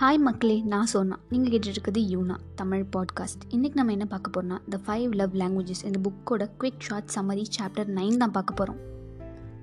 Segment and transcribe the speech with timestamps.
[0.00, 1.18] Hi மக்களே நான் சோனா.
[1.28, 5.84] நீங்கள் கேட்டுருக்குது இருக்கிறது யூனா தமிழ் பாட்காஸ்ட் இன்றைக்கி நம்ம என்ன பார்க்க போகிறோம்னா த ஃபைவ் லவ் லாங்குவேஜஸ்
[5.84, 8.80] இந்த புக்கோட quick short summary chapter nine தான் பார்க்க போகிறோம்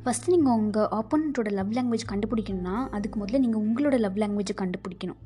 [0.05, 5.17] ஃபஸ்ட்டு நீங்கள் உங்கள் ஆப்போனண்ட்டோட லவ் லாங்குவேஜ் கண்டுபிடிக்கணும்னா அதுக்கு முதல்ல நீங்கள் உங்களோட லவ் லாங்குவேஜை கண்டுபிடிக்கணும்.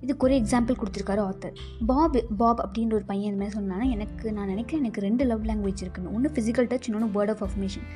[0.00, 1.54] இதுக்கு ஒரு எக்ஸாம்பிள் கொடுத்துருக்காரு ஆத்தர்
[1.86, 5.82] பாப் பாப் அப்படின்ற ஒரு பையன் இந்த மாதிரி சொன்னான்னா எனக்கு நான் நினைக்கிறேன் எனக்கு ரெண்டு லவ் லாங்குவேஜ்
[5.84, 6.12] இருக்குன்னு.
[6.14, 7.86] ஒன்று ஃபிசிக்கல் டச் இன்னொன்று வேர்ட் ஆஃப் அஃபர்மேஷன்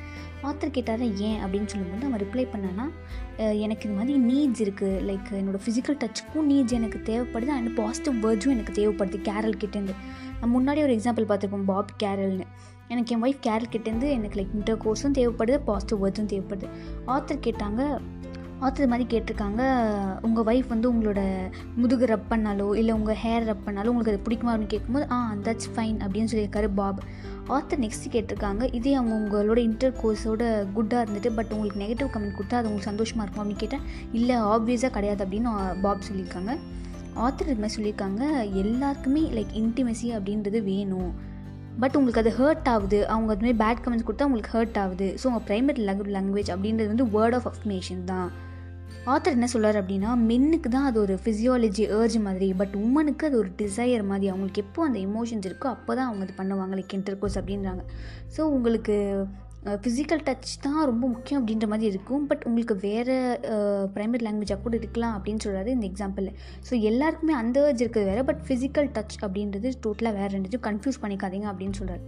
[0.43, 1.39] ஆத்தர் கேட்டார் ஏன்?
[1.43, 2.87] அப்படின்னு சொல்லும்போது அவன் ரிப்ளை பண்ணான்னா
[3.65, 7.53] எனக்கு இது மாதிரி நீட்ஸ் இருக்குது லைக் என்னோடய ஃபிசிக்கல் டச்சுக்கும் நீட்ஸ் எனக்கு தேவைப்படுது.
[7.57, 9.19] அண்ட் பாசிட்டிவ் வேர்ட்ஸும் எனக்கு தேவைப்படுது.
[9.29, 9.95] கேரல் கிட்டேருந்து
[10.41, 12.47] நம்ம முன்னாடி ஒரு எக்ஸாம்பிள் பார்த்துருப்போம் பாப் கேரல்னு
[12.87, 16.67] எனக்கு என் ஒய்ஃப் கேரல் கிட்டேருந்து எனக்கு லைக் இன்டர் கோர்ஸும் தேவைப்படுது பாசிட்டிவ் வேர்ட்ஸும் தேவைப்படுது.
[17.07, 17.81] ஆத்தர் கேட்டாங்க
[18.65, 19.61] ஆத்தர் மாதிரி கேட்டிருக்காங்க.
[20.25, 21.21] உங்கள் ஒய்ஃப் வந்து உங்களோட
[21.81, 25.17] முதுகு ரப் பண்ணாலோ இல்லை உங்கள் ஹேர் ரப் பண்ணாலோ உங்களுக்கு அது பிடிக்குமா அப்படின்னு கேட்கும்போது ஆ
[25.47, 26.99] தட்ஸ் ஃபைன் அப்படின்னு சொல்லியிருக்காரு பாப்.
[27.55, 28.63] ஆத்தர் நெக்ஸ்ட் கேட்டிருக்காங்க.
[28.77, 30.43] இதே அவங்க உங்களோட இன்டர் கோர்ஸோட
[30.77, 33.83] குட்டாக இருந்துட்டு பட் உங்களுக்கு நெகட்டிவ் கமெண்ட் கொடுத்தா அது உங்களுக்கு சந்தோஷமாக இருக்கும் அப்படின்னு கேட்டால்
[34.19, 35.51] இல்லை ஆப்வியஸாக கிடையாது அப்படின்னு
[35.85, 36.53] பாப் சொல்லியிருக்காங்க.
[37.25, 38.23] ஆத்தர் இது மாதிரி சொல்லியிருக்காங்க
[38.63, 41.11] எல்லாருக்குமே லைக் இன்டிமெசி அப்படின்றது வேணும்.
[41.81, 43.01] பட் உங்களுக்கு அது ஹர்ட் ஆகுது.
[43.13, 45.09] அவங்க அதுமாதிரி பேட் கமெண்ட்ஸ் கொடுத்தா உங்களுக்கு ஹர்ட் ஆகுது.
[45.19, 45.85] ஸோ உங்கள் ப்ரைமரி
[46.17, 48.31] லாங்குவேஜ் அப்படின்றது வந்து வேர்ட் ஆஃப் அஃபர்மேஷன் தான்.
[49.13, 53.49] ஆத்தர் என்ன சொல்கிறார் அப்படின்னா மென்னுக்கு தான் அது ஒரு ஃபிசியாலஜி ஏர்ஜ் மாதிரி பட் உமனுக்கு அது ஒரு
[53.61, 54.27] டிசையர் மாதிரி.
[54.33, 57.83] அவங்களுக்கு எப்போ அந்த எமோஷன்ஸ் இருக்கோ அப்போ தான் அவங்க இது பண்ணுவாங்க லைக் இன்டர்கோர்ஸ் அப்படின்றாங்க.
[58.35, 58.95] ஸோ உங்களுக்கு
[59.83, 62.23] ஃபிசிக்கல் டச் தான் ரொம்ப முக்கியம் அப்படின்ற மாதிரி இருக்கும்.
[62.29, 63.13] பட் உங்களுக்கு வேறு
[63.93, 66.33] ப்ரைமரி லாங்குவேஜாக கூட இருக்கலாம் அப்படின்னு சொல்கிறாரு இந்த எக்ஸாம்பிளில்
[66.69, 71.49] ஸோ எல்லாருக்குமே அந்த ஏர்ஜ் இருக்கிறது வேறு பட் ஃபிசிக்கல் டச் அப்படின்றது டோட்டலாக வேறு ரெண்டுத்தையும் கன்ஃபியூஸ் பண்ணிக்காதீங்க
[71.53, 72.03] அப்படின்னு சொல்கிறார்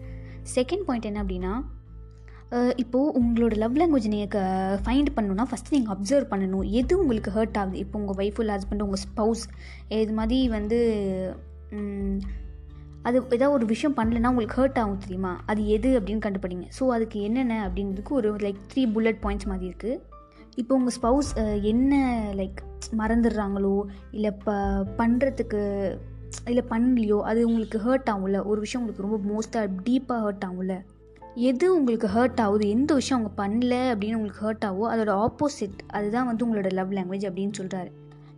[0.55, 1.53] செகண்ட் பாயிண்ட் என்ன அப்படின்னா
[2.81, 6.65] இப்போது உங்களோட லவ் லாங்குவேஜ் நீங்கள் ஃபைண்ட் பண்ணணும்னா ஃபஸ்ட்டு நீங்கள் அப்சர்வ் பண்ணணும்.
[6.79, 7.77] எது உங்களுக்கு ஹர்ட் ஆகுது?
[7.83, 9.43] இப்போ உங்கள் ஒய்ஃப் இல்லை ஹஸ்பண்ட் உங்கள் ஸ்பௌஸ்
[10.03, 10.79] இது மாதிரி வந்து
[13.07, 15.31] அது ஏதாவது ஒரு விஷயம் பண்ணலைன்னா உங்களுக்கு ஹர்ட் ஆகும் தெரியுமா?
[15.51, 16.67] அது எது அப்படின்னு கண்டுபிடிங்க.
[16.77, 20.01] ஸோ அதுக்கு என்னென்ன அப்படின்றதுக்கு ஒரு லைக் த்ரீ புல்லட் பாயிண்ட்ஸ் மாதிரி இருக்குது
[20.61, 21.29] இப்போ உங்கள் ஸ்பௌஸ்
[21.71, 21.93] என்ன
[22.39, 22.59] லைக்
[23.01, 23.75] மறந்துடுறாங்களோ?
[24.17, 24.51] இல்லை ப
[24.99, 25.61] பண்ணுறதுக்கு
[26.51, 27.17] இல்லை பண்ணலையோ?
[27.29, 28.39] அது உங்களுக்கு ஹர்ட் ஆகும்ல?
[28.51, 30.75] ஒரு விஷயம் உங்களுக்கு ரொம்ப மோஸ்ட்டாக டீப்பாக ஹர்ட் ஆகும்ல?
[31.35, 32.69] எது உங்களுக்கு ஹர்ட் ஆகுது?
[32.69, 37.25] எந்த விஷயம் அவங்க பண்ணல அப்படின்னு உங்களுக்கு ஹர்ட் ஆகும் அதோட ஆப்போசிட் அதுதான் வந்து உங்களோட லவ் லாங்குவேஜ்
[37.25, 37.91] அப்படின்னு சொல்கிறாரு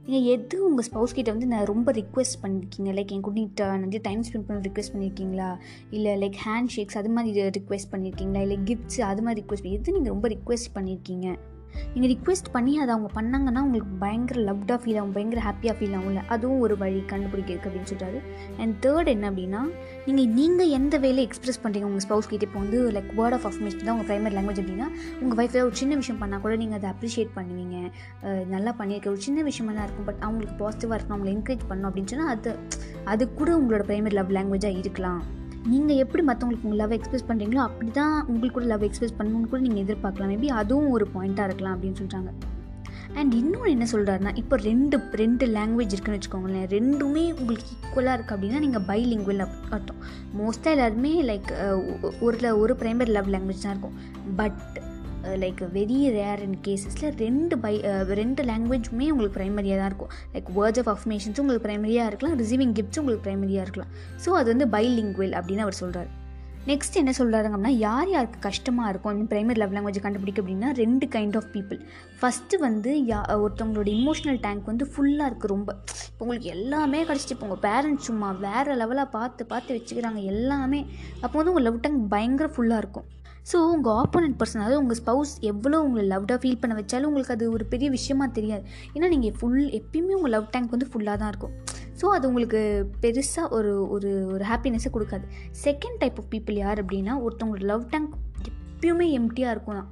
[0.05, 4.23] நீங்கள் எது உங்கள் ஸ்பவுஸ் கிட்ட வந்து நான் ரொம்ப ரிக்வெஸ்ட் பண்ணியிருக்கீங்க லைக் என் கூட நிறைய டைம்
[4.23, 5.55] ஸ்பெண்ட் பண்ண ரிக்வெஸ்ட் பண்ணியிருக்கீங்களா
[5.89, 10.11] இல்லை லைக் ஹேண்ட் ஷேக்ஸ் அது மாதிரி ரிக்வெஸ்ட் பண்ணியிருக்கீங்களா இல்லை கிஃப்ட்ஸ் அது மாதிரி ரிக்வெஸ்ட் எது நீங்கள்
[10.11, 11.56] ரொம்ப ரிக்வெஸ்ட் பண்ணியிருக்கீங்க
[11.93, 16.23] நீங்கள் ரிக்வெஸ்ட் பண்ணி அதை அவங்க பண்ணாங்கன்னா உங்களுக்கு பயங்கர லவ்டாக ஃபீல் ஆகும் பயங்கர ஹாப்பியாக ஃபீல் ஆகும்ல.
[16.35, 18.19] அதுவும் ஒரு வழி கண்டுபிடிக்கிறதுக்கு அப்படின்னு சொல்கிறாரு
[18.63, 19.61] அண்ட் தேர்ட் என்ன அப்படின்னா
[20.07, 23.85] நீங்கள் நீங்கள் எந்த வேலையை எக்ஸ்பிரஸ் பண்ணுறீங்க உங்கள் ஸ்பவுஸ் கிட்டே இப்போ வந்து லைக் வேர்ட் ஆஃப் அஃபர்மேஷன்
[23.87, 24.89] தான் உங்கள் ப்ரைமரி லாங்குவேஜ் அப்படின்னா
[25.21, 27.77] உங்கள் ஒய்ஃப் ஒரு சின்ன விஷயம் பண்ணால் கூட நீங்கள் அதை அப்ரிஷியேட் பண்ணுவீங்க.
[28.55, 30.07] நல்லா பண்ணியிருக்க ஒரு சின்ன விஷயமா தான் இருக்கும்.
[30.09, 32.53] பட் அவங்களுக்கு பாசிட்டிவாக இருக்கணும் அவங்களை என்கரேஜ் பண்ணணும் அப்படின்னு சொன்னால் அது
[33.13, 35.21] அது கூட உங்களோட ப்ரைமரி லவ் லாங்குவேஜாக இருக்கலாம்.
[35.71, 39.61] நீங்கள் எப்படி மற்றவங்களுக்கு உங்கள் லவ் எக்ஸ்பிரஸ் பண்ணுறீங்களோ அப்படி தான் உங்களுக்கு கூட லவ் எக்ஸ்பிரஸ் பண்ணணும்னு கூட
[39.65, 40.31] நீங்கள் எதிர்பார்க்கலாம்.
[40.33, 42.31] மேபி அதுவும் ஒரு பாயிண்ட்டாக இருக்கலாம் அப்படின்னு சொல்கிறாங்க
[43.19, 46.67] அண்ட் இன்னொன்று என்ன சொல்கிறாருன்னா இப்போ ரெண்டு ரெண்டு லாங்குவேஜ் இருக்குன்னு வச்சுக்கோங்களேன்.
[46.75, 49.43] ரெண்டுமே உங்களுக்கு ஈக்குவலாக இருக்குது அப்படின்னா நீங்கள் பை லிங்குவல்
[49.75, 50.01] அர்த்தம்.
[50.39, 51.51] மோஸ்ட்டாக எல்லாருமே லைக்
[52.27, 53.97] ஒரு ஒரு ப்ரைமரி லவ் லாங்குவேஜ் தான் இருக்கும்.
[54.41, 54.75] But
[55.43, 57.73] like very rare in கேசஸில் ரெண்டு பை
[58.21, 60.13] ரெண்டு லாங்குவேஜுமே உங்களுக்கு ப்ரைமரியாக தான் இருக்கும்.
[60.35, 63.91] லைக் வேர்ட்ஸ் ஆஃப் அஃபர்மேஷன்ஸும் உங்களுக்கு ப்ரைமரியாக இருக்கலாம் ரிசீவிங் கிஃப்ட்ஸும் உங்களுக்கு ப்ரைமரியாக இருக்கலாம்.
[64.25, 66.11] ஸோ அது வந்து பை லிங்குவல் அப்படின்னு அவர் சொல்கிறார்
[66.69, 71.05] நெக்ஸ்ட் என்ன சொல்கிறாருங்க அப்படின்னா யார் யாருக்கு கஷ்டமாக இருக்கும் இந்த ப்ரைமரி லவ் லாங்குவேஜ் கண்டுபிடிக்க அப்படின்னா ரெண்டு
[71.13, 71.79] கைண்ட் ஆஃப் பீப்புள்
[72.19, 75.69] ஃபஸ்ட்டு வந்து யா ஒருத்தவங்களோட இமோஷனல் டேங்க் வந்து ஃபுல்லாக இருக்குது ரொம்ப.
[76.09, 80.81] இப்போ உங்களுக்கு எல்லாமே கிடச்சிட்டு இப்போ உங்கள் பேரண்ட்ஸ் சும்மா வேறு லெவலாக பார்த்து பார்த்து வச்சுக்கிறாங்க எல்லாமே.
[81.23, 83.07] அப்போ வந்து உங்கள் லவ் டேங்க் பயங்கர ஃபுல்லாக இருக்கும்.
[83.49, 87.45] ஸோ உங்கள் ஆப்போனன்ட் பர்சன் அதாவது உங்கள் ஸ்பவுஸ் எவ்வளோ உங்களை லவ்டாக ஃபீல் பண்ண வச்சாலும் உங்களுக்கு அது
[87.55, 88.63] ஒரு பெரிய விஷயமா தெரியாது.
[88.95, 91.53] ஏன்னா நீங்கள் ஃபுல் எப்பயுமே உங்கள் லவ் டேங்க் வந்து ஃபுல்லாக தான் இருக்கும்.
[91.99, 92.61] ஸோ அது உங்களுக்கு
[93.03, 95.27] பெருசாக ஒரு ஒரு ஒரு ஹாப்பினஸ்ஸை கொடுக்காது.
[95.65, 98.11] செகண்ட் டைப் ஆஃப் பீப்புள் யார் அப்படின்னா ஒருத்தவங்களோட லவ் டேங்க்
[98.51, 99.89] எப்பயுமே எம்டியாக இருக்கும் தான்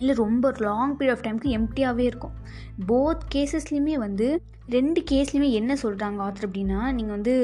[0.00, 2.36] இல்லை ரொம்ப லாங் பீரியட் ஆஃப் டைமுக்கு எம்டியாகவே இருக்கும்.
[2.90, 4.28] போத் கேசஸ்லையுமே வந்து
[4.74, 7.34] ரெண்டு கேஸ்லையுமே என்ன சொல்கிறாங்க ஆத்தர் அப்படின்னா நீங்கள் வந்து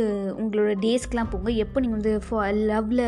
[0.43, 1.51] உங்களோட டேஸ்க்கெலாம் போங்க.
[1.65, 2.15] எப்போ நீங்கள் வந்து
[2.71, 3.05] லவ்வில்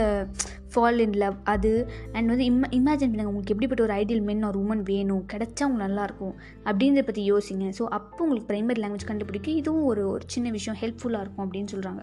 [0.72, 1.72] ஃபால் இன் லவ் அது
[2.16, 5.86] அண்ட் வந்து இம் இமேஜின் பண்ணுங்கள் உங்களுக்கு எப்படிப்பட்ட ஒரு ஐடியல் மென் ஒரு உமன் வேணும் கிடச்சா உங்களுக்கு
[5.86, 6.34] நல்லாயிருக்கும்
[6.68, 7.66] அப்படின்றத பற்றி யோசிங்க.
[7.78, 12.02] ஸோ அப்போ உங்களுக்கு ப்ரைமரி லாங்குவேஜ் கண்டுபிடிக்க இதுவும் ஒரு ஒரு சின்ன விஷயம் ஹெல்ப்ஃபுல்லாக இருக்கும் அப்படின்னு சொல்கிறாங்க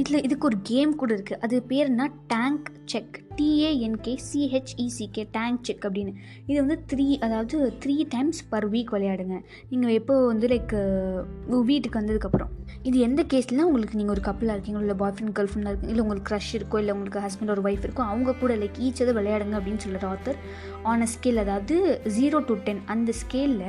[0.00, 5.84] இதில் இதுக்கு ஒரு கேம் கூட இருக்குது அது பேர் என்ன tank check T A N K C H E C K tank check
[5.88, 6.12] அப்படின்னு.
[6.50, 9.36] இது வந்து த்ரீ அதாவது த்ரீ டைம்ஸ் பர் வீக் விளையாடுங்க.
[9.70, 10.74] நீங்கள் எப்போ வந்து லைக்
[11.70, 12.50] வீட்டுக்கு வந்ததுக்கப்புறம்.
[12.88, 16.04] இது எந்த கேஸ்லாம் உங்களுக்கு நீங்கள் ஒரு கப்பலாக இருக்கீங்க இல்லை பாய் ஃப்ரெண்ட் கேர்ள் ஃப்ரெண்டாக இருக்கு இல்லை
[16.04, 19.56] உங்களுக்கு க்ரஷ் இருக்கோ இல்லை உங்களுக்கு ஹஸ்பண்ட் ஒரு ஒய்ஃப் இருக்கோ அவங்க கூட லைக் ஈச் எதை விளையாடுங்க
[19.60, 20.38] அப்படின்னு சொல்கிற ஆத்தர்
[20.92, 21.76] ஆன் அ ஸ்கேல் அதாவது
[22.18, 23.68] ஜீரோ டு டென் அந்த ஸ்கேலில்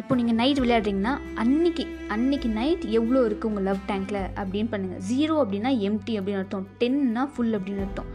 [0.00, 1.12] இப்போ நீங்கள் நைட் விளையாடுறீங்கன்னா
[1.42, 1.84] அன்னைக்கு
[2.14, 6.66] அன்னைக்கு நைட் எவ்வளோ இருக்குது உங்கள் லவ் டேங்க்கில் அப்படின்னு பண்ணுங்கள் ஜீரோ அப்படின்னா எம்டி அப்படின்னு அர்த்தம்.
[6.80, 8.10] டென்னா ஃபுல் அப்படின்னு அர்த்தம்.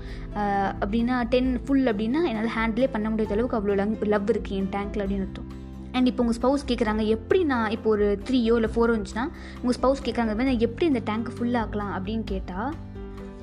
[0.84, 5.04] அப்படின்னா டென் ஃபுல் அப்படின்னா என்னால் ஹேண்டிலே பண்ண முடியாத அளவுக்கு அவ்வளோ லங் லவ் இருக்குது என் டேங்க்கில்
[5.06, 5.50] அப்படின்னு அர்த்தம்.
[5.96, 9.26] அண்ட் இப்போ உங்கள் ஸ்பவுஸ் கேட்குறாங்க எப்படி நான் இப்போ ஒரு த்ரீயோ இல்லை ஃபோரோ இருந்துச்சுன்னா
[9.62, 12.72] உங்கள் ஸ்பவுஸ் கேட்குறாங்க மாதிரி நான் எப்படி இந்த டேங்க்கை ஃபுல்லாக்கலாம் அப்படின்னு கேட்டால்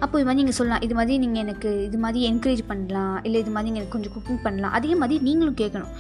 [0.05, 0.83] அப்போ இது மாதிரி நீங்கள் சொல்லலாம்.
[0.87, 3.17] இது மாதிரி நீங்கள் எனக்கு இது மாதிரி என்கரேஜ் பண்ணலாம்.
[3.27, 4.75] இல்லை இது மாதிரி நீங்கள் எனக்கு கொஞ்சம் குக்கிங் பண்ணலாம்.
[4.79, 5.91] அதே மாதிரி நீங்களும் கேட்கணும்.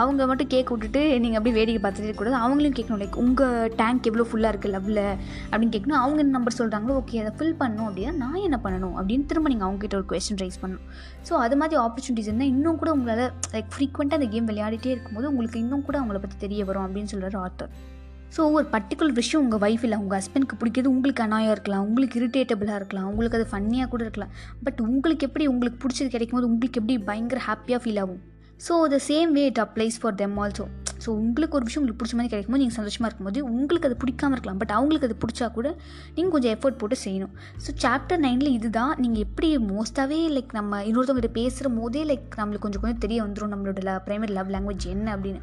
[0.00, 2.36] அவங்க மட்டும் கேட்க விட்டுட்டு நீங்கள் அப்படியே வேடிக்கை பார்த்துட்டே கூடாது.
[2.44, 3.00] அவங்களும் கேட்கணும்.
[3.02, 5.02] லைக் உங்கள் டேங்க் எவ்வளோ ஃபுல்லாக இருக்குது லவ்வில்
[5.50, 5.98] அப்படின்னு கேட்கணும்.
[6.04, 9.68] அவங்க என்ன நம்பர் சொல்கிறாங்களோ ஓகே அதை ஃபில் பண்ணணும் அப்படின்னா நான் என்ன பண்ணணும் அப்படின்னு திரும்ப நீங்கள்
[9.68, 10.86] அவங்ககிட்ட ஒரு கொஸ்டின் ரைஸ் பண்ணணும்.
[11.28, 13.26] ஸோ அது மாதிரி ஆப்பர்ச்சுனிட்டிஸ் இருந்தால் இன்னும் கூட உங்களால்
[13.56, 17.38] லைக் ஃப்ரீக்வெண்ட்டாக அந்த கேம் விளையாடிட்டே இருக்கும்போது உங்களுக்கு இன்னும் கூட அவங்கள பற்றி தெரிய வரும் அப்படின்னு சொல்கிறார்
[17.46, 17.72] ஆத்தர்.
[18.36, 22.80] ஸோ ஒரு பர்டிகுலர் விஷயம் உங்கள் ஒய்ஃப் இல்லை உங்கள் ஹஸ்பண்ட்க்கு பிடிக்கிறது உங்களுக்கு அனாயாக இருக்கலாம் உங்களுக்கு இரிட்டேட்டபிளாக
[22.80, 24.34] இருக்கலாம் உங்களுக்கு அது ஃபன்னியாக கூட இருக்கலாம்.
[24.66, 28.20] பட் உங்களுக்கு எப்படி உங்களுக்கு பிடிச்சது கிடைக்கும் போது உங்களுக்கு எப்படி பயங்கர ஹாப்பியாக ஃபீல் ஆகும்?
[28.66, 30.64] So the same way it applies for them also
[31.02, 34.58] so உங்களுக்கு ஒரு விஷயம் உங்களுக்கு பிடிச்ச மாதிரி கிடைக்கும்போது நீங்கள் சந்தோஷமாக இருக்கும்போது உங்களுக்கு அது பிடிக்காம இருக்கலாம்.
[34.62, 35.68] பட் அவங்களுக்கு அது பிடிச்சா கூட
[36.16, 37.32] நீங்கள் கொஞ்சம் எஃபர்ட் போட்டு செய்யணும்.
[37.64, 38.92] ஸோ சாப்டர் நைனில் இதுதான்.
[39.04, 43.94] நீங்கள் எப்படி மோஸ்ட்டாகவே லைக் நம்ம இன்னொருத்தவங்ககிட்ட பேசுகிற போதே லைக் நம்மளுக்கு கொஞ்சம் கொஞ்சம் தெரிய வந்துடும் நம்மளோட
[44.08, 45.42] ப்ரைமரி லவ் லாங்குவேஜ் என்ன அப்படின்னு.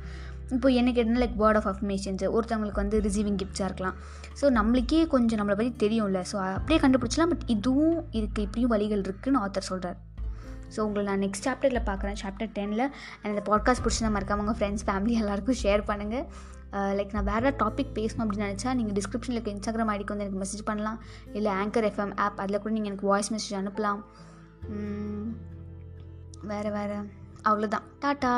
[0.53, 3.95] இப்போ என்ன கேட்டால் லைக் வேர்ட் ஆஃப் அஃபர்மேஷன்ஸ் ஒருத்தவங்களுக்கு வந்து ரிசீவிங் கிஃப்ட்ஸாக இருக்கலாம்.
[4.39, 6.19] ஸோ நம்மளுக்கே கொஞ்சம் நம்மளை பற்றி தெரியும்ல.
[6.31, 9.97] ஸோ அப்படியே கண்டுபிடிச்சலாம் பட் இதுவும் இதுக்கு இப்படியும் வழிகள் இருக்குதுன்னு ஆத்தர் சொல்கிறார்
[10.75, 12.17] ஸோ உங்களை நான் நெக்ஸ்ட் சாப்டரில் பார்க்குறேன்.
[12.21, 12.85] சாப்டர் டெனில்
[13.21, 16.25] அண்ட் இந்த பாட்காஸ்ட் பிடிச்சிருந்தா மறக்காம உங்கள் ஃப்ரெண்ட்ஸ் ஃபேமிலி எல்லாருக்கும் ஷேர் பண்ணுங்கள்
[16.99, 20.63] லைக் நான் வேறு டாபிக் பேசணும் அப்படின்னு நினச்சா நீங்கள் டிஸ்கிரிப்ஷனில் இருக்க இன்ஸ்டாகிராம் ஐடிக்கு வந்து எனக்கு மெசேஜ்
[20.69, 20.99] பண்ணலாம்.
[21.37, 24.01] இல்லை ஆங்கர் எஃப்எம் ஆப் அதில் கூட நீங்கள் எனக்கு வாய்ஸ் மெசேஜ் அனுப்பலாம்.
[26.51, 26.99] வேறு வேறு.
[27.49, 28.33] அவ்வளோதான் டாட்டா.